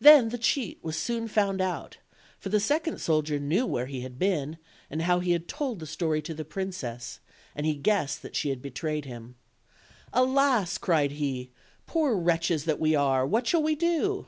Then 0.00 0.30
the 0.30 0.38
cheat 0.38 0.82
was 0.82 0.96
soon 0.98 1.28
found 1.28 1.60
out; 1.60 1.98
for 2.40 2.48
the 2.48 2.58
sec 2.58 2.88
ond 2.88 3.00
soldier 3.00 3.38
knew 3.38 3.64
where 3.64 3.86
he 3.86 4.00
had 4.00 4.18
been, 4.18 4.56
and 4.90 5.02
how 5.02 5.20
he 5.20 5.30
had 5.30 5.46
told 5.46 5.78
the 5.78 5.86
story 5.86 6.20
to 6.22 6.34
the 6.34 6.44
princess, 6.44 7.20
and 7.54 7.64
he 7.64 7.76
guessed 7.76 8.22
that 8.22 8.34
she 8.34 8.48
had 8.48 8.60
betrayed 8.60 9.04
him. 9.04 9.36
"Alas!" 10.12 10.78
cried 10.78 11.12
he, 11.12 11.52
"poor 11.86 12.16
wretches 12.16 12.64
that 12.64 12.80
we 12.80 12.96
are, 12.96 13.24
what 13.24 13.46
shall 13.46 13.62
we 13.62 13.76
do?" 13.76 14.26